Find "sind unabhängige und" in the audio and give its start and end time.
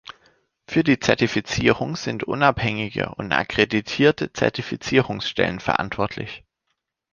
1.95-3.31